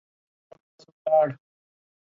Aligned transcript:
له 0.51 0.55
منځه 0.61 0.87
ولاړ. 1.01 1.27